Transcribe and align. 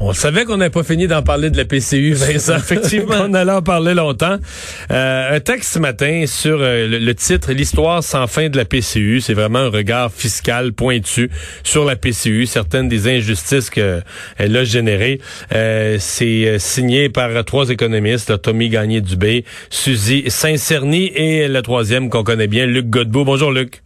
On 0.00 0.12
savait 0.12 0.44
qu'on 0.44 0.58
n'avait 0.58 0.70
pas 0.70 0.84
fini 0.84 1.08
d'en 1.08 1.22
parler 1.22 1.50
de 1.50 1.56
la 1.56 1.64
PCU, 1.64 2.12
Vincent. 2.12 2.56
Effectivement. 2.56 3.16
on 3.20 3.34
allait 3.34 3.52
en 3.52 3.62
parler 3.62 3.94
longtemps. 3.94 4.38
Euh, 4.92 5.36
un 5.36 5.40
texte 5.40 5.74
ce 5.74 5.78
matin 5.80 6.24
sur 6.26 6.58
euh, 6.60 6.86
le, 6.86 7.14
titre 7.14 7.52
L'histoire 7.52 8.04
sans 8.04 8.28
fin 8.28 8.48
de 8.48 8.56
la 8.56 8.64
PCU. 8.64 9.20
C'est 9.20 9.34
vraiment 9.34 9.58
un 9.58 9.70
regard 9.70 10.12
fiscal 10.12 10.72
pointu 10.72 11.30
sur 11.64 11.84
la 11.84 11.96
PCU, 11.96 12.46
certaines 12.46 12.88
des 12.88 13.08
injustices 13.08 13.70
qu'elle 13.70 14.04
a 14.38 14.64
générées. 14.64 15.20
Euh, 15.52 15.96
c'est 15.98 16.58
signé 16.60 17.08
par 17.08 17.44
trois 17.44 17.68
économistes, 17.68 18.40
Tommy 18.40 18.68
Gagné-Dubé, 18.68 19.44
Suzy 19.68 20.24
Saint-Cerny 20.28 21.06
et 21.14 21.48
le 21.48 21.62
troisième 21.62 22.08
qu'on 22.08 22.22
connaît 22.22 22.46
bien, 22.46 22.66
Luc 22.66 22.88
Godbout. 22.88 23.24
Bonjour, 23.24 23.50
Luc. 23.50 23.82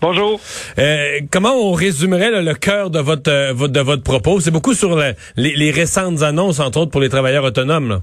Bonjour. 0.00 0.40
Euh, 0.78 1.20
comment 1.30 1.54
on 1.54 1.72
résumerait 1.72 2.42
le 2.42 2.54
cœur 2.54 2.90
de 2.90 2.98
votre, 2.98 3.30
euh, 3.30 3.68
de 3.68 3.80
votre 3.80 4.02
propos? 4.02 4.40
C'est 4.40 4.50
beaucoup 4.50 4.74
sur 4.74 4.96
les, 5.36 5.70
récentes 5.70 6.22
annonces, 6.22 6.60
entre 6.60 6.80
autres, 6.80 6.90
pour 6.90 7.00
les 7.00 7.08
travailleurs 7.08 7.44
autonomes. 7.44 8.00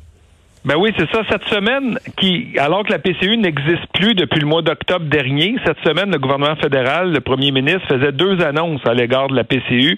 Ben 0.66 0.76
oui, 0.78 0.92
c'est 0.98 1.10
ça. 1.12 1.24
Cette 1.30 1.44
semaine, 1.46 2.00
qui, 2.18 2.56
alors 2.58 2.86
que 2.86 2.92
la 2.92 3.00
PCU 3.00 3.36
n'existe 3.38 3.86
plus 3.94 4.16
depuis 4.16 4.40
le 4.40 4.48
mois 4.48 4.62
d'octobre 4.62 5.06
dernier, 5.06 5.56
cette 5.66 5.80
semaine, 5.86 6.10
le 6.12 6.20
gouvernement 6.20 6.56
fédéral, 6.56 7.12
le 7.12 7.20
premier 7.20 7.52
ministre, 7.52 7.86
faisait 7.90 8.14
deux 8.14 8.42
annonces 8.42 8.82
à 8.86 8.94
l'égard 8.94 9.28
de 9.28 9.36
la 9.36 9.44
PCU. 9.44 9.98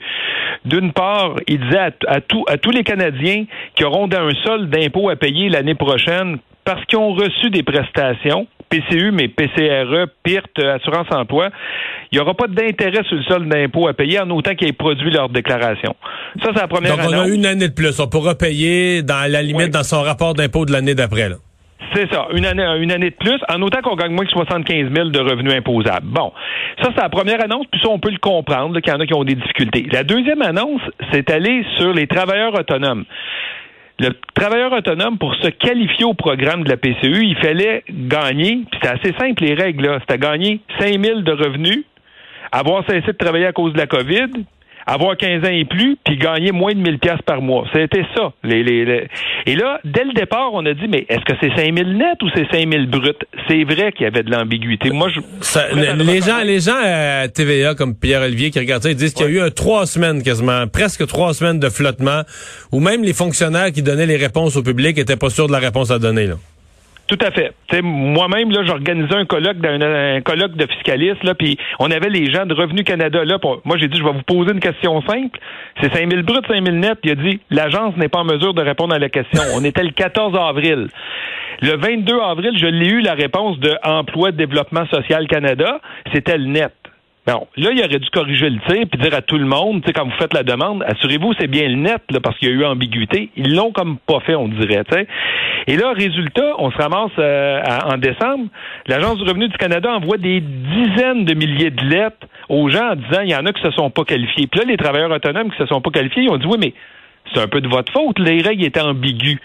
D'une 0.66 0.92
part, 0.92 1.36
il 1.48 1.60
disait 1.60 1.78
à, 1.78 1.92
à, 2.08 2.18
à 2.48 2.58
tous 2.58 2.72
les 2.72 2.84
Canadiens 2.84 3.46
qui 3.76 3.84
auront 3.84 4.10
un 4.12 4.30
sol 4.44 4.70
d'impôt 4.70 5.10
à 5.10 5.16
payer 5.16 5.50
l'année 5.50 5.76
prochaine 5.76 6.40
parce 6.66 6.84
qu'ils 6.86 6.98
ont 6.98 7.14
reçu 7.14 7.52
des 7.52 7.64
prestations, 7.64 8.48
PCU, 8.70 9.12
mais 9.12 9.28
PCRE, 9.28 10.08
PIRT, 10.24 10.66
Assurance 10.76 11.08
Emploi, 11.12 11.50
il 12.12 12.18
n'y 12.18 12.22
aura 12.22 12.34
pas 12.34 12.48
d'intérêt 12.48 13.04
sur 13.08 13.16
le 13.16 13.24
sol 13.24 13.48
d'impôt 13.48 13.88
à 13.88 13.94
payer 13.94 14.20
en 14.20 14.30
autant 14.30 14.56
qu'ils 14.56 14.70
aient 14.70 14.74
produit 14.74 15.12
leur 15.12 15.30
déclaration. 15.30 15.96
Ça, 16.44 16.52
c'est 16.54 16.62
la 16.62 16.68
première 16.68 16.98
Donc, 16.98 17.08
on 17.10 17.14
a 17.14 17.28
une 17.28 17.46
année 17.46 17.68
de 17.68 17.74
plus. 17.74 18.00
On 18.00 18.08
pourra 18.08 18.36
payer 18.36 19.02
dans 19.02 19.32
la 19.32 19.42
limite 19.42 19.72
dans 19.72 19.84
son 19.84 20.02
rapport 20.02 20.34
d'impôt 20.34 20.66
de 20.66 20.72
l'année 20.72 20.96
d'après. 20.96 21.30
C'est 21.94 22.12
ça, 22.12 22.28
une 22.34 22.46
année, 22.46 22.66
une 22.80 22.92
année 22.92 23.12
de 23.12 23.16
plus, 23.16 23.40
en 23.48 23.62
autant 23.62 23.82
qu'on 23.82 23.96
gagne 23.96 24.12
moins 24.12 24.26
que 24.26 24.32
75 24.32 24.94
000 24.94 25.10
de 25.10 25.20
revenus 25.20 25.54
imposables. 25.54 26.08
Bon, 26.08 26.34
ça, 26.82 26.90
c'est 26.96 27.02
la 27.02 27.10
première 27.10 27.42
annonce, 27.44 27.68
puis 27.72 27.80
ça, 27.82 27.90
on 27.90 28.00
peut 28.00 28.12
le 28.12 28.18
comprendre, 28.18 28.80
qu'il 28.80 28.92
y 28.92 28.96
en 28.96 29.00
a 29.00 29.06
qui 29.06 29.14
ont 29.14 29.24
des 29.24 29.36
difficultés. 29.36 29.88
La 29.92 30.04
deuxième 30.04 30.42
annonce, 30.42 30.82
c'est 31.12 31.30
aller 31.30 31.64
sur 31.78 31.94
les 31.94 32.08
travailleurs 32.08 32.54
autonomes. 32.54 33.06
Le 34.00 34.10
travailleur 34.34 34.74
autonome, 34.74 35.18
pour 35.18 35.34
se 35.36 35.48
qualifier 35.48 36.04
au 36.04 36.14
programme 36.14 36.64
de 36.64 36.70
la 36.70 36.78
PCU, 36.78 37.24
il 37.24 37.38
fallait 37.38 37.84
gagner, 37.90 38.64
puis 38.70 38.80
c'était 38.82 38.90
assez 38.90 39.14
simple 39.18 39.44
les 39.44 39.54
règles, 39.54 39.86
là, 39.86 40.00
c'était 40.02 40.18
gagner 40.18 40.60
5 40.80 41.02
000 41.02 41.22
de 41.22 41.32
revenus, 41.32 41.86
avoir 42.52 42.86
cessé 42.86 43.08
de 43.08 43.18
travailler 43.18 43.46
à 43.46 43.54
cause 43.54 43.72
de 43.72 43.78
la 43.78 43.88
COVID, 43.88 44.46
avoir 44.86 45.18
15 45.18 45.44
ans 45.44 45.52
et 45.52 45.66
plus, 45.66 45.98
puis 46.04 46.18
gagner 46.18 46.52
moins 46.52 46.74
de 46.74 46.80
1000 46.80 47.00
pièces 47.00 47.22
par 47.26 47.42
mois. 47.42 47.66
C'était 47.74 48.06
ça. 48.16 48.34
Les, 48.44 48.64
les, 48.64 49.08
Et 49.46 49.56
là, 49.56 49.80
dès 49.84 50.04
le 50.04 50.14
départ, 50.14 50.52
on 50.54 50.66
a 50.66 50.74
dit, 50.74 50.88
mais 50.88 51.06
est-ce 51.10 51.24
que 51.26 51.34
c'est 51.42 51.56
5000 51.56 51.98
net 51.98 52.22
ou 52.22 52.30
c'est 52.36 52.48
5000 52.52 52.88
brut? 52.88 53.18
C'est 53.48 53.64
vrai 53.64 53.92
qu'il 53.92 54.04
y 54.04 54.08
avait 54.08 54.24
de 54.24 54.32
l'ambiguïté. 54.32 54.92
Moi, 54.92 55.10
je... 55.10 55.20
les, 56.04 56.22
gens, 56.22 56.44
les 56.44 56.60
gens 56.60 56.78
à 56.82 57.28
TVA, 57.28 57.74
comme 57.76 57.96
Pierre-Olivier, 57.96 58.52
qui 58.52 58.60
regardent 58.60 58.84
ça, 58.84 58.90
ils 58.92 58.96
disent 58.96 59.14
qu'il 59.14 59.26
y 59.26 59.30
a 59.30 59.32
eu 59.32 59.42
un 59.42 59.50
trois 59.50 59.86
semaines 59.86 60.22
quasiment, 60.22 60.68
presque 60.68 61.06
trois 61.08 61.34
semaines 61.34 61.60
de 61.60 61.70
flottement, 61.70 62.22
où 62.72 62.80
même 62.80 63.04
les 63.04 63.14
fonctionnaires 63.14 63.72
qui 63.72 63.82
donnaient 63.82 64.06
les 64.06 64.18
réponses 64.18 64.56
au 64.56 64.64
public 64.64 64.98
étaient 64.98 65.16
pas 65.16 65.30
sûrs 65.30 65.48
de 65.48 65.52
la 65.52 65.60
réponse 65.60 65.92
à 65.92 66.00
donner. 66.00 66.28
Là. 66.28 66.36
Tout 67.08 67.20
à 67.22 67.30
fait. 67.30 67.54
Moi-même, 67.84 68.50
là, 68.52 68.64
j'organisais 68.64 69.14
un 69.14 69.26
colloque 69.26 69.58
d'un 69.58 69.80
un 69.82 70.22
colloque 70.22 70.56
de 70.56 70.66
fiscalistes, 70.66 71.24
là, 71.24 71.36
puis 71.36 71.58
on 71.80 71.92
avait 71.92 72.10
les 72.10 72.32
gens 72.32 72.46
de 72.48 72.54
Revenu 72.54 72.84
Canada 72.84 73.24
là. 73.24 73.38
moi, 73.64 73.78
j'ai 73.78 73.88
dit, 73.88 74.00
je 74.00 74.04
vais 74.04 74.12
vous 74.12 74.24
poser 74.24 74.54
une 74.54 74.60
question 74.60 75.02
simple. 75.02 75.40
C'est 75.82 75.94
5 75.94 76.10
000 76.10 76.24
bruts, 76.24 76.42
5 76.48 76.64
000 76.64 76.78
nets. 76.78 76.98
Il 77.04 77.12
a 77.12 77.16
dit, 77.16 77.40
l'agence 77.52 77.96
n'est 77.98 78.08
pas 78.08 78.20
en 78.20 78.26
mesure 78.26 78.56
de 78.56 78.62
répondre 78.62 78.96
à 78.96 79.00
la 79.00 79.10
question. 79.10 79.42
On 79.56 79.64
était 79.64 79.84
le 79.84 79.92
14 79.92 80.36
avril. 80.36 80.88
Le 81.62 81.78
22 81.78 82.20
avril, 82.20 82.58
je 82.58 82.66
l'ai 82.66 82.88
eu 82.88 83.02
la 83.02 83.14
réponse 83.14 83.60
de 83.60 83.76
Emploi 83.84 84.32
Développement 84.32 84.86
Social 84.88 85.28
Canada. 85.28 85.80
C'était 86.12 86.38
le 86.38 86.46
net. 86.46 86.74
Bon, 87.28 87.48
là, 87.58 87.72
il 87.72 87.80
aurait 87.80 88.00
dû 88.00 88.10
corriger 88.12 88.52
le 88.52 88.60
tir 88.68 88.86
puis 88.88 89.00
dire 89.02 89.16
à 89.16 89.22
tout 89.22 89.38
le 89.40 89.46
monde, 89.46 89.82
tu 89.82 89.88
sais, 89.88 89.94
quand 89.94 90.06
vous 90.06 90.16
faites 90.20 90.34
la 90.36 90.44
demande, 90.44 90.84
assurez-vous 90.84 91.34
c'est 91.40 91.48
bien 91.48 91.68
le 91.68 91.76
net, 91.76 92.02
parce 92.22 92.38
qu'il 92.38 92.50
y 92.50 92.52
a 92.52 92.54
eu 92.54 92.66
ambiguïté. 92.66 93.32
Ils 93.36 93.56
l'ont 93.56 93.72
comme 93.72 93.98
pas 93.98 94.20
fait, 94.20 94.36
on 94.36 94.48
dirait. 94.48 94.84
Et 95.66 95.76
là, 95.76 95.92
résultat, 95.94 96.54
on 96.60 96.70
se 96.70 96.78
ramasse 96.78 97.12
euh, 97.18 97.62
en 97.92 97.98
décembre. 97.98 98.46
L'Agence 98.86 99.18
du 99.18 99.24
revenu 99.24 99.48
du 99.48 99.58
Canada 99.58 99.92
envoie 99.92 100.18
des 100.18 100.40
dizaines 100.40 101.26
de 101.26 101.34
milliers 101.34 101.72
de 101.72 101.84
lettres 101.84 102.28
aux 102.48 102.70
gens 102.70 102.92
en 102.92 102.96
disant 102.96 103.22
il 103.24 103.32
y 103.32 103.36
en 103.36 103.46
a 103.48 103.54
qui 103.54 103.62
se 103.64 103.72
sont 103.72 103.90
pas 103.90 104.04
qualifiés. 104.04 104.46
Puis 104.46 104.60
là, 104.60 104.66
les 104.68 104.78
travailleurs 104.78 105.12
autonomes 105.12 105.50
qui 105.50 105.58
se 105.58 105.66
sont 105.66 105.82
pas 105.82 105.90
qualifiés, 105.90 106.24
ils 106.24 106.30
ont 106.30 106.38
dit 106.38 106.46
oui, 106.46 106.58
mais 106.60 106.74
c'est 107.34 107.42
un 107.42 107.48
peu 107.48 107.62
de 107.62 107.68
votre 107.68 107.92
faute. 107.92 108.20
Les 108.20 108.44
règles 108.44 108.64
étaient 108.64 108.82
ambiguës. 108.82 109.40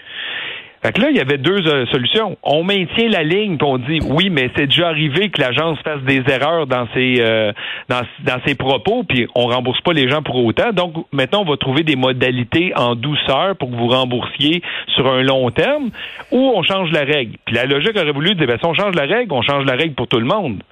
Fait 0.81 0.93
que 0.93 1.01
là, 1.01 1.11
il 1.11 1.15
y 1.15 1.19
avait 1.19 1.37
deux 1.37 1.67
euh, 1.67 1.85
solutions. 1.87 2.37
On 2.41 2.63
maintient 2.63 3.07
la 3.09 3.21
ligne, 3.21 3.57
puis 3.57 3.67
on 3.67 3.77
dit 3.77 3.99
oui, 4.03 4.31
mais 4.31 4.49
c'est 4.55 4.65
déjà 4.65 4.87
arrivé 4.87 5.29
que 5.29 5.39
l'agence 5.39 5.77
fasse 5.83 6.01
des 6.01 6.23
erreurs 6.27 6.65
dans 6.65 6.87
ses 6.95 7.17
euh, 7.19 7.51
dans, 7.87 8.01
dans, 8.23 8.41
ses 8.47 8.55
propos, 8.55 9.03
puis 9.03 9.27
on 9.35 9.45
rembourse 9.45 9.79
pas 9.81 9.93
les 9.93 10.09
gens 10.09 10.23
pour 10.23 10.43
autant. 10.43 10.71
Donc 10.71 11.05
maintenant, 11.11 11.41
on 11.41 11.49
va 11.49 11.57
trouver 11.57 11.83
des 11.83 11.95
modalités 11.95 12.73
en 12.75 12.95
douceur 12.95 13.55
pour 13.57 13.69
que 13.69 13.75
vous 13.75 13.89
remboursiez 13.89 14.63
sur 14.95 15.05
un 15.07 15.21
long 15.21 15.51
terme, 15.51 15.91
ou 16.31 16.51
on 16.55 16.63
change 16.63 16.91
la 16.91 17.01
règle. 17.01 17.37
Puis 17.45 17.53
la 17.53 17.65
logique 17.65 17.95
aurait 17.95 18.11
voulu 18.11 18.33
dire 18.33 18.47
ben, 18.47 18.57
si 18.57 18.65
on 18.65 18.73
change 18.73 18.95
la 18.95 19.05
règle, 19.05 19.33
on 19.33 19.43
change 19.43 19.65
la 19.65 19.73
règle 19.73 19.93
pour 19.93 20.07
tout 20.07 20.19
le 20.19 20.25
monde. 20.25 20.63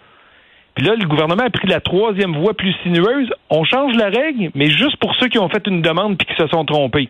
Puis 0.74 0.88
là, 0.88 0.96
le 0.96 1.06
gouvernement 1.06 1.44
a 1.44 1.50
pris 1.52 1.68
la 1.68 1.82
troisième 1.82 2.36
voie 2.36 2.56
plus 2.56 2.74
sinueuse. 2.82 3.30
On 3.52 3.64
change 3.64 3.96
la 3.96 4.10
règle, 4.10 4.50
mais 4.56 4.72
juste 4.72 4.98
pour 4.98 5.14
ceux 5.16 5.28
qui 5.28 5.38
ont 5.38 5.50
fait 5.50 5.68
une 5.68 5.84
demande 5.84 6.18
puis 6.18 6.26
qui 6.26 6.42
se 6.42 6.48
sont 6.48 6.66
trompés. 6.66 7.10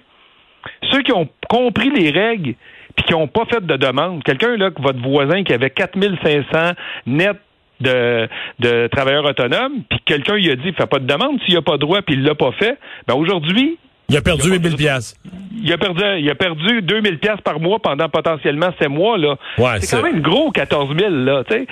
Ceux 0.92 1.02
qui 1.02 1.14
ont 1.14 1.30
compris 1.48 1.90
les 1.92 2.10
règles 2.10 2.56
puis 3.00 3.06
qui 3.08 3.14
n'ont 3.14 3.28
pas 3.28 3.46
fait 3.46 3.66
de 3.66 3.78
demande. 3.78 4.24
Quelqu'un, 4.24 4.58
là, 4.58 4.72
votre 4.78 5.02
voisin 5.02 5.44
qui 5.44 5.54
avait 5.54 5.70
4500 5.70 6.74
net 7.08 7.38
de, 7.80 8.28
de 8.60 8.88
travailleurs 8.88 9.24
autonomes, 9.24 9.84
puis 9.90 10.00
quelqu'un 10.04 10.36
lui 10.36 10.52
a 10.52 10.58
dit, 10.58 10.74
fait 10.74 10.86
pas 10.86 11.00
de 11.00 11.06
demande 11.06 11.40
s'il 11.46 11.56
n'a 11.56 11.62
pas 11.62 11.74
de 11.74 11.78
droit, 11.78 12.02
puis 12.02 12.16
il 12.16 12.24
l'a 12.24 12.36
pas 12.36 12.52
fait, 12.52 12.78
ben 13.08 13.16
aujourd'hui, 13.16 13.78
il 14.10 14.18
a 14.18 14.22
perdu 14.22 14.50
8000 14.50 14.76
pièces. 14.76 15.16
Il 15.64 15.72
a 15.72 15.78
perdu, 15.78 16.02
il 16.20 16.30
a 16.30 16.36
perdu 16.36 16.82
2000 16.82 17.20
pièces 17.20 17.42
par 17.44 17.60
mois 17.60 17.80
pendant 17.80 18.10
potentiellement 18.10 18.72
7 18.80 18.90
mois 18.90 19.18
là. 19.20 19.36
Ouais, 19.60 19.80
c'est 19.80 19.96
quand 19.96 20.04
même 20.04 20.22
gros 20.22 20.52
14 20.52 20.98
000 20.98 21.10
là, 21.12 21.44
tu 21.48 21.54
sais. 21.54 21.68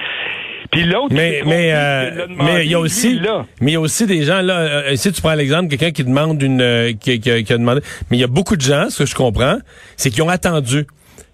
Puis 0.71 0.83
l'autre, 0.83 1.15
mais 1.15 1.41
mais 1.45 1.71
euh, 1.73 2.27
mais 2.29 2.65
il 2.65 2.71
y 2.71 2.75
a 2.75 2.79
aussi 2.79 3.19
mais 3.59 3.71
il 3.71 3.73
y 3.73 3.75
a 3.75 3.79
aussi 3.79 4.05
des 4.05 4.23
gens 4.23 4.41
là. 4.41 4.59
Euh, 4.59 4.95
si 4.95 5.11
tu 5.11 5.21
prends 5.21 5.33
l'exemple 5.33 5.69
quelqu'un 5.69 5.91
qui 5.91 6.03
demande 6.03 6.39
une 6.43 6.61
euh, 6.61 6.93
qui, 6.93 7.19
qui, 7.19 7.43
qui, 7.43 7.53
a 7.53 7.57
demandé, 7.57 7.81
mais 8.11 8.17
il 8.17 8.19
y 8.19 8.23
a 8.23 8.27
beaucoup 8.27 8.55
de 8.55 8.61
gens, 8.61 8.91
ce 8.91 8.99
que 8.99 9.09
je 9.09 9.15
comprends, 9.15 9.57
c'est 9.95 10.11
qu'ils 10.11 10.21
ont 10.21 10.29
attendu 10.29 10.85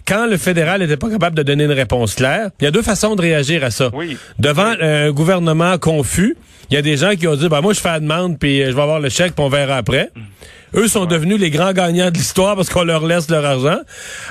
quand 0.08 0.28
le 0.28 0.38
fédéral 0.38 0.82
n'était 0.82 0.98
pas 0.98 1.10
capable 1.10 1.36
de 1.36 1.44
donner 1.44 1.66
une 1.66 1.72
réponse 1.72 2.16
claire, 2.16 2.50
il 2.60 2.66
y 2.66 2.68
a 2.68 2.72
deux 2.72 2.82
façons 2.82 3.16
de 3.16 3.22
réagir 3.22 3.64
à 3.64 3.72
ça. 3.72 3.90
Devant 4.40 4.74
un 4.80 5.12
gouvernement 5.12 5.78
confus, 5.78 6.36
il 6.70 6.76
y 6.76 6.78
a 6.78 6.82
des 6.82 6.98
gens 6.98 7.12
qui 7.16 7.28
ont 7.28 7.36
dit, 7.36 7.50
bah 7.50 7.62
moi 7.62 7.74
je 7.74 7.80
fais 7.80 7.90
la 7.90 8.00
demande, 8.00 8.40
puis 8.40 8.60
je 8.66 8.72
vais 8.72 8.82
avoir 8.82 9.00
le 9.00 9.10
chèque, 9.10 9.34
puis 9.36 9.44
on 9.46 9.50
verra 9.50 9.78
après. 9.78 10.10
Mm. 10.16 10.22
Eux 10.76 10.88
sont 10.88 11.06
devenus 11.06 11.40
les 11.40 11.52
grands 11.52 11.72
gagnants 11.72 12.10
de 12.10 12.18
l'histoire 12.18 12.56
parce 12.56 12.70
qu'on 12.70 12.84
leur 12.84 13.06
laisse 13.06 13.30
leur 13.30 13.46
argent. 13.46 13.80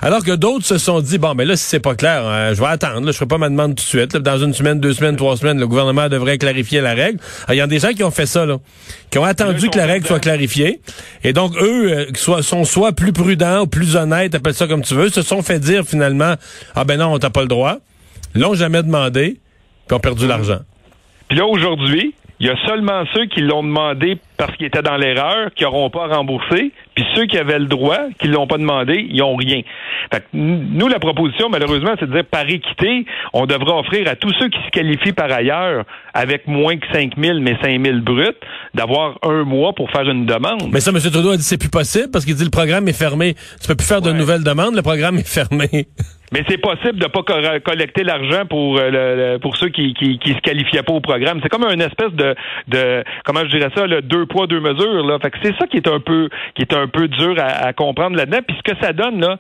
Alors 0.01 0.25
que 0.25 0.33
d'autres 0.33 0.65
se 0.65 0.79
sont 0.79 1.01
dit, 1.01 1.19
bon, 1.19 1.35
mais 1.35 1.45
là, 1.45 1.57
si 1.57 1.65
c'est 1.65 1.81
pas 1.81 1.95
clair, 1.95 2.27
hein, 2.27 2.53
je 2.53 2.61
vais 2.61 2.67
attendre, 2.67 3.07
là, 3.07 3.13
je 3.13 3.17
ferai 3.17 3.27
pas 3.27 3.39
ma 3.39 3.49
demande 3.49 3.77
tout 3.77 3.85
de 3.85 3.89
suite. 3.89 4.17
dans 4.17 4.39
une 4.39 4.53
semaine, 4.53 4.81
deux 4.81 4.93
semaines, 4.93 5.17
trois 5.17 5.37
semaines, 5.37 5.61
le 5.61 5.69
gouvernement 5.69 6.09
devrait 6.09 6.39
clarifier 6.39 6.81
la 6.81 6.95
règle. 6.95 7.21
Il 7.49 7.55
y 7.55 7.61
a 7.61 7.67
des 7.67 7.79
gens 7.79 7.93
qui 7.93 8.03
ont 8.03 8.11
fait 8.11 8.27
ça, 8.27 8.45
là, 8.45 8.59
qui 9.11 9.19
ont 9.19 9.25
attendu 9.25 9.71
que 9.71 9.79
la 9.79 9.87
règle 9.87 10.06
soit 10.06 10.21
clarifiée. 10.21 10.81
Et 11.23 11.33
donc, 11.33 11.55
eux, 11.56 11.93
euh, 11.93 12.06
soit, 12.15 12.43
sont 12.43 12.65
soit 12.65 12.93
plus 12.93 13.12
prudents 13.12 13.62
ou 13.62 13.67
plus 13.67 13.95
honnêtes, 13.95 14.35
appelle 14.35 14.55
ça 14.55 14.67
comme 14.67 14.83
tu 14.83 14.95
veux, 14.95 15.11
se 15.11 15.23
sont 15.23 15.43
fait 15.43 15.61
dire 15.61 15.85
finalement, 15.85 16.35
ah 16.75 16.85
ben 16.85 16.99
non, 16.99 17.12
on 17.12 17.19
t'a 17.19 17.31
pas 17.31 17.43
le 17.43 17.49
droit. 17.49 17.79
L'ont 18.35 18.55
jamais 18.55 18.83
demandé, 18.83 19.38
puis 19.87 19.97
ont 19.97 20.00
perdu 20.00 20.27
l'argent. 20.27 20.61
Puis 21.29 21.38
là, 21.38 21.47
aujourd'hui, 21.47 22.15
il 22.43 22.49
y 22.49 22.50
a 22.50 22.56
seulement 22.67 23.05
ceux 23.15 23.27
qui 23.27 23.41
l'ont 23.41 23.62
demandé 23.62 24.19
parce 24.37 24.56
qu'ils 24.56 24.67
étaient 24.67 24.83
dans 24.83 24.97
l'erreur, 24.97 25.55
qui 25.55 25.62
n'auront 25.62 25.91
pas 25.91 26.09
remboursé, 26.09 26.73
puis 26.97 27.05
ceux 27.15 27.27
qui 27.27 27.39
avaient 27.39 27.61
le 27.61 27.67
droit, 27.67 28.00
qui 28.19 28.27
ne 28.27 28.33
l'ont 28.33 28.49
pas 28.49 28.59
demandé, 28.59 29.06
ils 29.09 29.19
n'ont 29.19 29.37
rien. 29.37 29.61
nous, 30.33 30.89
la 30.89 30.99
proposition, 30.99 31.49
malheureusement, 31.49 31.93
c'est 32.00 32.09
de 32.09 32.12
dire 32.12 32.25
par 32.25 32.49
équité, 32.49 33.06
on 33.33 33.47
devrait 33.47 33.79
offrir 33.79 34.09
à 34.09 34.17
tous 34.17 34.35
ceux 34.41 34.49
qui 34.49 34.59
se 34.59 34.71
qualifient 34.71 35.12
par 35.12 35.31
ailleurs 35.31 35.85
avec 36.15 36.49
moins 36.49 36.77
que 36.79 36.87
5 36.93 37.12
000, 37.17 37.39
mais 37.39 37.56
5 37.62 37.81
000 37.81 37.99
bruts, 38.00 38.35
d'avoir 38.75 39.21
un 39.23 39.45
mois 39.45 39.73
pour 39.73 39.88
faire 39.93 40.11
une 40.11 40.27
demande. 40.27 40.69
Mais 40.73 40.81
ça, 40.81 40.91
M. 40.91 40.99
Trudeau 40.99 41.31
a 41.31 41.37
dit 41.37 41.45
c'est 41.45 41.59
plus 41.59 41.71
possible 41.71 42.11
parce 42.12 42.25
qu'il 42.25 42.35
dit 42.35 42.43
le 42.43 42.50
programme 42.50 42.88
est 42.88 42.99
fermé. 42.99 43.35
Tu 43.61 43.69
peux 43.69 43.77
plus 43.77 43.87
faire 43.87 44.03
de 44.03 44.11
nouvelles 44.11 44.43
demandes, 44.43 44.75
le 44.75 44.83
programme 44.83 45.17
est 45.17 45.29
fermé. 45.29 45.69
Mais 46.32 46.43
c'est 46.49 46.58
possible 46.58 46.99
de 46.99 47.06
pas 47.06 47.23
collecter 47.61 48.05
l'argent 48.05 48.46
pour 48.49 48.79
euh, 48.79 49.38
pour 49.38 49.56
ceux 49.56 49.69
qui, 49.69 49.94
qui, 49.94 50.19
qui 50.19 50.31
se 50.32 50.40
qualifiaient 50.40 50.82
pas 50.82 50.94
au 50.94 51.00
programme. 51.00 51.40
C'est 51.43 51.49
comme 51.49 51.64
une 51.64 51.82
espèce 51.82 52.12
de 52.12 52.34
de 52.69 53.05
comment 53.25 53.40
je 53.40 53.56
dirais 53.56 53.70
ça, 53.75 53.87
le 53.87 54.02
deux 54.02 54.26
poids 54.26 54.46
deux 54.46 54.61
mesures 54.61 55.06
là. 55.06 55.19
Fait 55.20 55.31
que 55.31 55.38
c'est 55.43 55.55
ça 55.58 55.67
qui 55.67 55.76
est 55.76 55.88
un 55.88 56.00
peu 56.00 56.29
qui 56.55 56.62
est 56.62 56.75
un 56.75 56.88
peu 56.88 57.08
dur 57.08 57.34
à, 57.38 57.67
à 57.67 57.73
comprendre 57.73 58.17
là-dedans. 58.17 58.40
Puis 58.46 58.56
ce 58.56 58.73
que 58.73 58.79
ça 58.81 58.93
donne 58.93 59.20
là, 59.20 59.38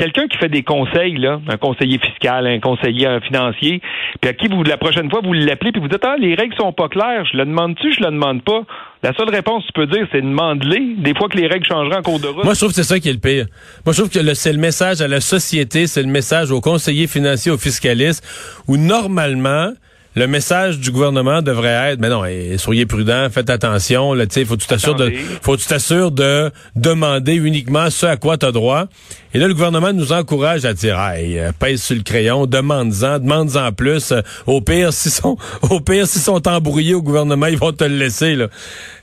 quelqu'un 0.00 0.28
qui 0.28 0.38
fait 0.38 0.48
des 0.48 0.62
conseils, 0.62 1.14
un 1.26 1.56
conseiller 1.58 1.98
fiscal, 1.98 2.46
un 2.46 2.58
conseiller 2.58 3.06
financier, 3.26 3.82
puis 4.20 4.30
à 4.30 4.32
qui 4.32 4.48
vous, 4.48 4.62
la 4.62 4.78
prochaine 4.78 5.10
fois, 5.10 5.20
vous 5.22 5.34
l'appelez, 5.34 5.72
puis 5.72 5.80
vous 5.80 5.88
dites, 5.88 6.04
ah, 6.04 6.16
les 6.18 6.34
règles 6.34 6.54
sont 6.56 6.72
pas 6.72 6.88
claires, 6.88 7.26
je 7.30 7.36
le 7.36 7.44
demande-tu, 7.44 7.92
je 7.92 8.00
le 8.00 8.06
demande 8.06 8.42
pas? 8.42 8.62
La 9.02 9.12
seule 9.14 9.28
réponse 9.28 9.62
que 9.62 9.66
tu 9.66 9.72
peux 9.74 9.86
dire, 9.86 10.06
c'est 10.10 10.22
demande-les. 10.22 10.94
Des 10.96 11.14
fois 11.14 11.28
que 11.28 11.36
les 11.36 11.46
règles 11.46 11.66
changeraient 11.66 11.98
en 11.98 12.02
cours 12.02 12.18
de 12.18 12.28
route. 12.28 12.44
Moi, 12.44 12.54
je 12.54 12.60
trouve 12.60 12.70
que 12.70 12.76
c'est 12.76 12.82
ça 12.82 12.98
qui 12.98 13.10
est 13.10 13.12
le 13.12 13.18
pire. 13.18 13.46
Moi, 13.84 13.92
je 13.92 14.00
trouve 14.00 14.10
que 14.10 14.34
c'est 14.34 14.52
le 14.52 14.58
message 14.58 15.02
à 15.02 15.08
la 15.08 15.20
société, 15.20 15.86
c'est 15.86 16.02
le 16.02 16.08
message 16.08 16.50
aux 16.50 16.62
conseillers 16.62 17.06
financiers, 17.06 17.52
aux 17.52 17.58
fiscalistes, 17.58 18.24
où 18.68 18.78
normalement, 18.78 19.72
le 20.16 20.26
message 20.26 20.78
du 20.80 20.90
gouvernement 20.90 21.40
devrait 21.40 21.92
être, 21.92 22.00
mais 22.00 22.08
non, 22.08 22.22
soyez 22.58 22.84
prudents, 22.84 23.28
faites 23.30 23.48
attention, 23.48 24.12
là, 24.12 24.26
tu 24.26 24.44
faut 24.44 24.56
que 24.56 24.62
tu 24.62 24.66
t'assures 24.66 24.96
de, 24.96 25.12
faut 25.42 25.56
que 25.56 25.60
tu 25.60 25.68
t'assures 25.68 26.10
de 26.10 26.50
demander 26.74 27.34
uniquement 27.34 27.90
ce 27.90 28.06
à 28.06 28.16
quoi 28.16 28.36
tu 28.36 28.46
as 28.46 28.52
droit. 28.52 28.86
Et 29.32 29.38
là, 29.38 29.46
le 29.46 29.54
gouvernement 29.54 29.92
nous 29.92 30.12
encourage 30.12 30.64
à 30.64 30.74
dire, 30.74 30.98
hey, 30.98 31.38
euh, 31.38 31.52
pèse 31.56 31.82
sur 31.82 31.94
le 31.94 32.02
crayon, 32.02 32.46
demande-en, 32.46 33.20
demande-en 33.20 33.70
plus. 33.70 34.12
Au 34.46 34.60
pire, 34.60 34.92
s'ils 34.92 35.12
sont, 35.12 35.36
au 35.62 35.80
pire, 35.80 36.08
s'ils 36.08 36.22
sont 36.22 36.46
embrouillés 36.48 36.94
au 36.94 37.02
gouvernement, 37.02 37.46
ils 37.46 37.58
vont 37.58 37.72
te 37.72 37.84
le 37.84 37.96
laisser, 37.96 38.34
là. 38.34 38.48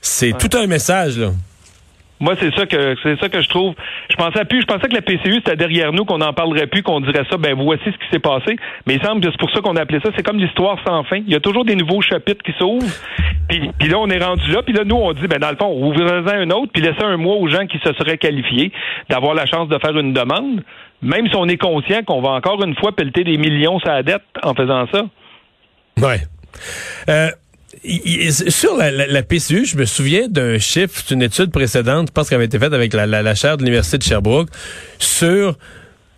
C'est 0.02 0.36
tout 0.36 0.54
un 0.56 0.66
message, 0.66 1.16
là. 1.16 1.32
Moi, 2.20 2.34
c'est 2.40 2.54
ça 2.54 2.66
que 2.66 2.94
c'est 3.02 3.18
ça 3.20 3.28
que 3.28 3.40
je 3.40 3.48
trouve. 3.48 3.74
Je 4.10 4.16
pensais 4.16 4.44
plus, 4.44 4.62
je 4.62 4.66
pensais 4.66 4.88
que 4.88 4.94
la 4.94 5.02
PCU 5.02 5.34
c'était 5.34 5.56
derrière 5.56 5.92
nous, 5.92 6.04
qu'on 6.04 6.18
n'en 6.18 6.32
parlerait 6.32 6.66
plus, 6.66 6.82
qu'on 6.82 7.00
dirait 7.00 7.24
ça. 7.30 7.36
Ben 7.36 7.54
voici 7.54 7.84
ce 7.84 7.90
qui 7.90 8.10
s'est 8.10 8.18
passé. 8.18 8.56
Mais 8.86 8.94
il 8.96 9.02
semble 9.02 9.20
que 9.20 9.30
c'est 9.30 9.38
pour 9.38 9.50
ça 9.50 9.60
qu'on 9.60 9.76
a 9.76 9.82
appelé 9.82 10.00
ça. 10.02 10.10
C'est 10.16 10.24
comme 10.24 10.38
l'histoire 10.38 10.78
sans 10.86 11.04
fin. 11.04 11.18
Il 11.18 11.32
y 11.32 11.36
a 11.36 11.40
toujours 11.40 11.64
des 11.64 11.76
nouveaux 11.76 12.00
chapitres 12.00 12.42
qui 12.42 12.52
s'ouvrent. 12.58 12.86
Puis, 13.48 13.70
puis 13.78 13.88
là, 13.88 13.98
on 13.98 14.08
est 14.08 14.22
rendu 14.22 14.50
là. 14.52 14.62
Puis 14.62 14.74
là, 14.74 14.84
nous, 14.84 14.96
on 14.96 15.12
dit, 15.12 15.26
ben 15.26 15.38
dans 15.38 15.50
le 15.50 15.56
fond, 15.56 15.70
ouvrez-en 15.70 16.26
un 16.26 16.50
autre, 16.50 16.72
puis 16.72 16.82
laissez 16.82 17.02
un 17.02 17.16
mois 17.16 17.36
aux 17.36 17.48
gens 17.48 17.66
qui 17.66 17.78
se 17.78 17.92
seraient 17.94 18.18
qualifiés 18.18 18.72
d'avoir 19.08 19.34
la 19.34 19.46
chance 19.46 19.68
de 19.68 19.78
faire 19.78 19.96
une 19.96 20.12
demande, 20.12 20.62
même 21.02 21.28
si 21.28 21.36
on 21.36 21.46
est 21.46 21.56
conscient 21.56 22.02
qu'on 22.04 22.20
va 22.20 22.30
encore 22.30 22.62
une 22.64 22.74
fois 22.76 22.94
pelleter 22.94 23.24
des 23.24 23.38
millions 23.38 23.78
la 23.88 24.02
dette 24.02 24.22
en 24.42 24.54
faisant 24.54 24.86
ça. 24.92 25.02
Ouais. 25.98 26.20
Euh 27.08 27.30
sur 28.50 28.76
la, 28.76 28.90
la, 28.90 29.22
PCU, 29.22 29.64
je 29.64 29.76
me 29.76 29.84
souviens 29.84 30.28
d'un 30.28 30.58
chiffre, 30.58 31.02
d'une 31.08 31.22
étude 31.22 31.50
précédente, 31.50 32.08
je 32.08 32.12
pense 32.12 32.28
qu'elle 32.28 32.36
avait 32.36 32.46
été 32.46 32.58
faite 32.58 32.72
avec 32.72 32.92
la, 32.92 33.06
la, 33.06 33.34
chaire 33.34 33.56
de 33.56 33.62
l'Université 33.62 33.98
de 33.98 34.02
Sherbrooke, 34.02 34.48
sur, 34.98 35.56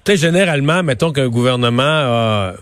tu 0.04 0.12
sais, 0.12 0.16
généralement, 0.16 0.82
mettons 0.82 1.12
qu'un 1.12 1.28
gouvernement 1.28 1.82
a 1.82 2.54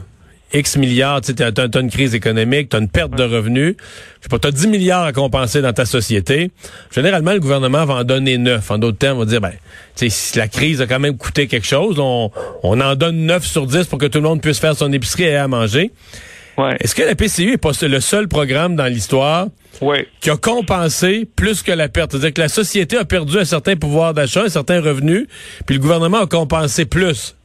X 0.52 0.76
milliards, 0.76 1.20
tu 1.20 1.34
sais, 1.36 1.42
as, 1.42 1.80
une 1.80 1.90
crise 1.90 2.14
économique, 2.14 2.70
tu 2.70 2.76
as 2.76 2.80
une 2.80 2.88
perte 2.88 3.14
de 3.14 3.22
revenus, 3.22 3.76
je 3.78 4.22
sais 4.22 4.28
pas, 4.30 4.38
tu 4.38 4.48
as 4.48 4.50
10 4.50 4.68
milliards 4.68 5.04
à 5.04 5.12
compenser 5.12 5.60
dans 5.60 5.72
ta 5.72 5.84
société. 5.84 6.50
Généralement, 6.90 7.32
le 7.32 7.40
gouvernement 7.40 7.84
va 7.84 7.94
en 7.94 8.04
donner 8.04 8.38
9. 8.38 8.70
En 8.70 8.78
d'autres 8.78 8.96
termes, 8.96 9.18
on 9.18 9.20
va 9.20 9.26
dire, 9.26 9.40
ben, 9.40 9.52
si 9.94 10.38
la 10.38 10.48
crise 10.48 10.80
a 10.80 10.86
quand 10.86 11.00
même 11.00 11.18
coûté 11.18 11.46
quelque 11.48 11.66
chose, 11.66 11.98
on, 11.98 12.30
on 12.62 12.80
en 12.80 12.94
donne 12.94 13.26
9 13.26 13.44
sur 13.44 13.66
10 13.66 13.86
pour 13.86 13.98
que 13.98 14.06
tout 14.06 14.18
le 14.18 14.24
monde 14.24 14.40
puisse 14.40 14.58
faire 14.58 14.74
son 14.74 14.90
épicerie 14.92 15.24
et 15.24 15.36
à 15.36 15.48
manger. 15.48 15.92
Est-ce 16.80 16.94
que 16.94 17.02
la 17.02 17.14
PCU 17.14 17.52
est 17.52 17.58
pas 17.58 17.70
le 17.82 18.00
seul 18.00 18.28
programme 18.28 18.76
dans 18.76 18.86
l'histoire 18.86 19.46
qui 20.20 20.30
a 20.30 20.36
compensé 20.36 21.28
plus 21.36 21.62
que 21.62 21.72
la 21.72 21.88
perte? 21.88 22.12
C'est-à-dire 22.12 22.34
que 22.34 22.40
la 22.40 22.48
société 22.48 22.96
a 22.96 23.04
perdu 23.04 23.38
un 23.38 23.44
certain 23.44 23.76
pouvoir 23.76 24.14
d'achat, 24.14 24.44
un 24.44 24.48
certain 24.48 24.80
revenu, 24.80 25.28
puis 25.66 25.76
le 25.76 25.80
gouvernement 25.80 26.18
a 26.18 26.26
compensé 26.26 26.84
plus. 26.84 27.36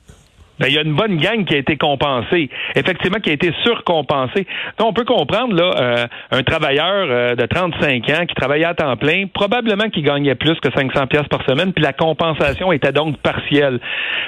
Ben, 0.59 0.67
il 0.67 0.75
y 0.75 0.77
a 0.77 0.81
une 0.81 0.93
bonne 0.93 1.17
gang 1.17 1.45
qui 1.45 1.55
a 1.55 1.57
été 1.57 1.77
compensée, 1.77 2.49
effectivement, 2.75 3.19
qui 3.19 3.31
a 3.31 3.33
été 3.33 3.51
surcompensée. 3.63 4.45
Donc, 4.77 4.89
on 4.89 4.93
peut 4.93 5.05
comprendre, 5.05 5.55
là, 5.55 5.71
euh, 5.79 6.07
un 6.31 6.43
travailleur 6.43 7.07
euh, 7.09 7.35
de 7.35 7.45
35 7.45 8.09
ans 8.09 8.25
qui 8.27 8.35
travaillait 8.35 8.65
à 8.65 8.75
temps 8.75 8.95
plein, 8.95 9.25
probablement 9.33 9.89
qu'il 9.89 10.03
gagnait 10.03 10.35
plus 10.35 10.59
que 10.59 10.71
500 10.71 11.07
pièces 11.07 11.27
par 11.27 11.43
semaine, 11.45 11.73
puis 11.73 11.83
la 11.83 11.93
compensation 11.93 12.71
était 12.71 12.91
donc 12.91 13.17
partielle. 13.17 13.79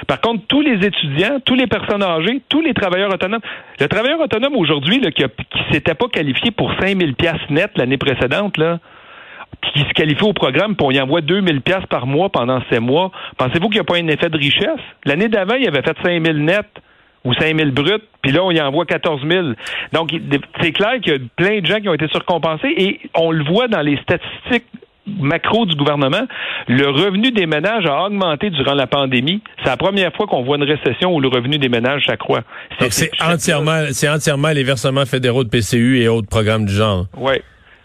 Par 0.08 0.20
contre, 0.20 0.42
tous 0.48 0.62
les 0.62 0.84
étudiants, 0.84 1.38
tous 1.44 1.54
les 1.54 1.68
personnes 1.68 2.02
âgées, 2.02 2.42
tous 2.48 2.60
les 2.60 2.74
travailleurs 2.74 3.14
autonomes, 3.14 3.40
le 3.78 3.86
travailleur 3.86 4.20
autonome 4.20 4.56
aujourd'hui, 4.56 5.00
qui, 5.12 5.22
qui 5.22 5.72
s'était 5.72 5.94
pas 5.94 6.08
qualifié 6.08 6.50
pour 6.50 6.72
5000 6.80 7.14
pièces 7.14 7.34
nettes 7.50 7.76
l'année 7.76 7.98
précédente, 7.98 8.58
là, 8.58 8.80
qui 9.72 9.80
se 9.80 9.92
qualifie 9.94 10.24
au 10.24 10.32
programme, 10.32 10.76
puis 10.76 10.86
on 10.86 10.90
y 10.90 11.00
envoie 11.00 11.20
2000 11.20 11.60
pièces 11.60 11.86
par 11.90 12.06
mois 12.06 12.28
pendant 12.30 12.60
ces 12.70 12.78
mois, 12.78 13.10
pensez-vous 13.36 13.68
qu'il 13.68 13.76
n'y 13.76 13.80
a 13.80 13.84
pas 13.84 13.96
un 13.96 14.08
effet 14.08 14.28
de 14.28 14.36
richesse? 14.36 14.80
L'année 15.04 15.28
d'avant, 15.28 15.54
il 15.54 15.66
avait 15.68 15.82
fait 15.82 15.96
5000 16.02 16.44
nets 16.44 16.66
ou 17.24 17.34
5000 17.34 17.72
bruts, 17.72 18.02
puis 18.22 18.32
là, 18.32 18.44
on 18.44 18.50
y 18.52 18.60
envoie 18.60 18.86
14 18.86 19.22
000. 19.28 19.48
Donc, 19.92 20.10
c'est 20.60 20.72
clair 20.72 21.00
qu'il 21.02 21.12
y 21.12 21.16
a 21.16 21.18
plein 21.36 21.60
de 21.60 21.66
gens 21.66 21.80
qui 21.80 21.88
ont 21.88 21.94
été 21.94 22.06
surcompensés 22.08 22.72
et 22.76 23.00
on 23.14 23.32
le 23.32 23.44
voit 23.44 23.68
dans 23.68 23.82
les 23.82 23.96
statistiques 23.98 24.66
macro 25.06 25.66
du 25.66 25.76
gouvernement, 25.76 26.26
le 26.68 26.88
revenu 26.88 27.30
des 27.30 27.46
ménages 27.46 27.86
a 27.86 28.06
augmenté 28.06 28.50
durant 28.50 28.74
la 28.74 28.86
pandémie. 28.86 29.42
C'est 29.58 29.70
la 29.70 29.76
première 29.76 30.12
fois 30.12 30.26
qu'on 30.26 30.42
voit 30.42 30.56
une 30.56 30.64
récession 30.64 31.14
où 31.14 31.20
le 31.20 31.28
revenu 31.28 31.58
des 31.58 31.68
ménages 31.68 32.04
s'accroît. 32.06 32.42
C'est 32.90 33.10
entièrement, 33.22 33.84
c'est 33.92 34.08
entièrement 34.08 34.50
les 34.50 34.64
versements 34.64 35.06
fédéraux 35.06 35.44
de 35.44 35.48
PCU 35.48 36.00
et 36.00 36.08
autres 36.08 36.28
programmes 36.28 36.64
du 36.64 36.72
genre. 36.72 37.06
Oui. 37.16 37.34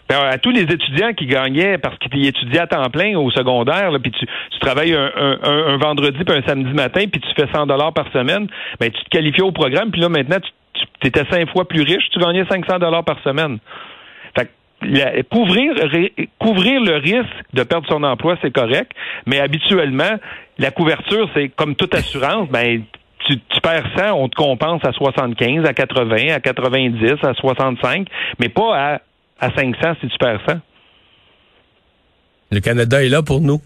Ben, 0.08 0.18
à 0.18 0.38
tous 0.38 0.50
les 0.50 0.62
étudiants 0.62 1.12
qui 1.14 1.26
gagnaient 1.26 1.78
parce 1.78 1.96
qu'ils 1.98 2.26
étudiaient 2.26 2.60
à 2.60 2.66
temps 2.66 2.90
plein 2.90 3.16
au 3.16 3.30
secondaire, 3.30 3.90
puis 4.02 4.12
tu, 4.12 4.26
travailles 4.60 4.94
un, 4.94 5.76
vendredi 5.78 6.18
puis 6.24 6.36
un 6.36 6.42
samedi 6.42 6.72
matin, 6.72 7.04
puis 7.10 7.20
tu 7.20 7.28
fais 7.34 7.50
100 7.52 7.66
dollars 7.66 7.92
par 7.92 8.10
semaine, 8.12 8.46
ben 8.78 8.90
tu 8.90 9.02
te 9.04 9.08
qualifies 9.08 9.42
au 9.42 9.52
programme, 9.52 9.90
puis 9.90 10.00
là 10.00 10.08
maintenant 10.08 10.38
tu, 10.40 11.08
étais 11.08 11.24
cinq 11.30 11.50
fois 11.50 11.66
plus 11.66 11.82
riche, 11.82 12.08
tu 12.10 12.18
gagnais 12.18 12.44
500 12.48 12.78
dollars 12.78 13.04
par 13.04 13.20
semaine. 13.22 13.58
Fait 14.36 14.50
couvrir, 15.30 15.74
couvrir 16.38 16.80
le 16.80 16.96
risque 16.96 17.44
de 17.54 17.62
perdre 17.62 17.86
son 17.88 18.02
emploi, 18.02 18.36
c'est 18.42 18.50
correct, 18.50 18.92
mais 19.26 19.38
habituellement, 19.38 20.18
la 20.58 20.70
couverture, 20.70 21.28
c'est 21.34 21.48
comme 21.48 21.76
toute 21.76 21.94
assurance, 21.94 22.48
ben 22.50 22.82
tu, 23.26 23.38
tu, 23.38 23.60
perds 23.60 23.86
100, 23.96 24.12
on 24.14 24.28
te 24.28 24.34
compense 24.34 24.84
à 24.84 24.92
75, 24.92 25.64
à 25.64 25.72
80, 25.72 26.34
à 26.34 26.40
90, 26.40 27.12
à 27.22 27.34
65, 27.34 28.08
mais 28.40 28.48
pas 28.48 28.76
à 28.76 28.98
à 29.42 29.50
500 29.50 29.96
si 30.00 30.08
tu 30.08 30.16
perds 30.18 30.40
100. 30.48 30.54
Le 32.52 32.60
Canada 32.60 33.04
est 33.04 33.08
là 33.08 33.22
pour 33.22 33.40
nous. 33.40 33.60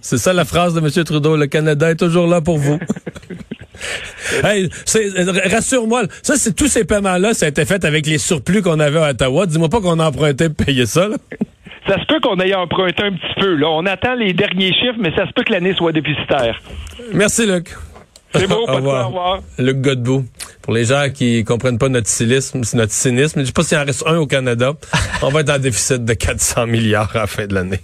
C'est 0.00 0.18
ça 0.18 0.32
la 0.32 0.44
phrase 0.44 0.74
de 0.74 0.80
M. 0.80 1.04
Trudeau. 1.04 1.36
Le 1.36 1.46
Canada 1.46 1.90
est 1.90 1.96
toujours 1.96 2.26
là 2.26 2.40
pour 2.40 2.58
vous. 2.58 2.78
hey, 4.44 4.68
rassure-moi, 5.50 6.02
ça, 6.22 6.34
c'est 6.36 6.54
tous 6.54 6.66
ces 6.66 6.84
paiements-là, 6.84 7.34
ça 7.34 7.46
a 7.46 7.48
été 7.48 7.64
fait 7.64 7.84
avec 7.84 8.06
les 8.06 8.18
surplus 8.18 8.62
qu'on 8.62 8.80
avait 8.80 8.98
à 8.98 9.10
Ottawa. 9.10 9.46
Dis-moi 9.46 9.68
pas 9.68 9.80
qu'on 9.80 10.00
a 10.00 10.08
emprunté 10.08 10.48
pour 10.48 10.66
payer 10.66 10.86
ça. 10.86 11.08
Ça 11.88 12.00
se 12.00 12.06
peut 12.06 12.20
qu'on 12.20 12.38
ait 12.38 12.54
emprunté 12.54 13.02
un 13.02 13.10
petit 13.10 13.40
peu. 13.40 13.56
Là. 13.56 13.68
On 13.68 13.84
attend 13.86 14.14
les 14.14 14.32
derniers 14.32 14.72
chiffres, 14.72 14.98
mais 15.00 15.12
ça 15.16 15.26
se 15.26 15.32
peut 15.32 15.42
que 15.42 15.50
l'année 15.50 15.74
soit 15.74 15.90
déficitaire. 15.90 16.62
Merci, 17.12 17.44
Luc. 17.44 17.74
C'est 18.32 18.46
beau, 18.46 18.64
pas 18.66 18.80
de 18.80 18.86
au 18.86 19.06
revoir. 19.06 19.40
Luc 19.58 19.80
Godbout. 19.80 20.24
Pour 20.62 20.72
les 20.72 20.84
gens 20.84 21.08
qui 21.12 21.44
comprennent 21.44 21.78
pas 21.78 21.88
notre 21.88 22.08
cynisme, 22.08 22.62
notre 22.74 22.92
cynisme, 22.92 23.40
je 23.40 23.46
sais 23.46 23.52
pas 23.52 23.64
s'il 23.64 23.78
en 23.78 23.84
reste 23.84 24.04
un 24.06 24.16
au 24.16 24.26
Canada, 24.26 24.74
on 25.22 25.28
va 25.28 25.40
être 25.40 25.50
en 25.50 25.58
déficit 25.58 26.04
de 26.04 26.14
400 26.14 26.66
milliards 26.66 27.14
à 27.16 27.20
la 27.20 27.26
fin 27.26 27.46
de 27.46 27.54
l'année. 27.54 27.80